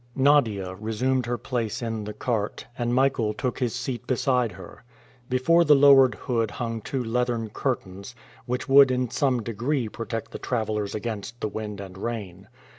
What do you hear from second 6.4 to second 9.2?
hung two leathern curtains, which would in